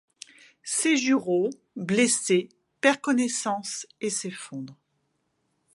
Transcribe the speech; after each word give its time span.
Seijûrô, 0.63 1.51
blessé, 1.75 2.49
perd 2.79 3.01
connaissance 3.01 3.85
et 4.01 4.09
s'effondre. 4.09 4.75